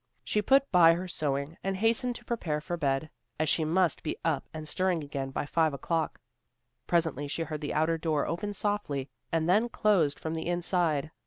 She 0.23 0.41
put 0.41 0.71
by 0.71 0.95
her 0.95 1.07
sewing, 1.07 1.57
and 1.63 1.77
hastened 1.77 2.15
to 2.15 2.25
prepare 2.25 2.59
for 2.59 2.75
bed, 2.75 3.11
as 3.39 3.49
she 3.49 3.63
must 3.63 4.01
be 4.01 4.17
up 4.25 4.49
and 4.51 4.67
stirring 4.67 5.03
again 5.03 5.29
by 5.29 5.45
five 5.45 5.75
o'clock. 5.75 6.19
Presently 6.87 7.27
she 7.27 7.43
heard 7.43 7.61
the 7.61 7.75
outer 7.75 7.99
door 7.99 8.25
opened 8.25 8.55
softly, 8.55 9.11
and 9.31 9.47
then 9.47 9.69
closed 9.69 10.19
from 10.19 10.33
the 10.33 10.47
inside. 10.47 11.11